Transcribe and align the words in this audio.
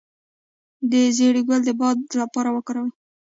د 0.91 0.93
زیرې 1.17 1.41
ګل 1.47 1.61
د 1.65 1.69
باد 1.79 1.97
لپاره 2.21 2.49
وکاروئ 2.55 2.91